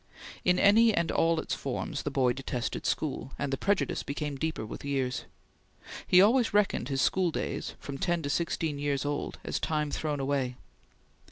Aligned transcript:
In 0.43 0.57
any 0.57 0.91
and 0.95 1.11
all 1.11 1.39
its 1.39 1.53
forms, 1.53 2.01
the 2.01 2.09
boy 2.09 2.33
detested 2.33 2.87
school, 2.87 3.33
and 3.37 3.53
the 3.53 3.55
prejudice 3.55 4.01
became 4.01 4.35
deeper 4.35 4.65
with 4.65 4.83
years. 4.83 5.25
He 6.07 6.19
always 6.19 6.55
reckoned 6.55 6.89
his 6.89 7.03
school 7.03 7.29
days, 7.29 7.75
from 7.79 7.99
ten 7.99 8.23
to 8.23 8.29
sixteen 8.31 8.79
years 8.79 9.05
old, 9.05 9.37
as 9.43 9.59
time 9.59 9.91
thrown 9.91 10.19
away. 10.19 10.55